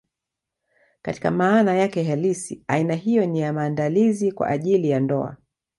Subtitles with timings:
[1.01, 5.37] Katika maana yake halisi, aina hiyo ni ya maandalizi kwa ajili ya ndoa.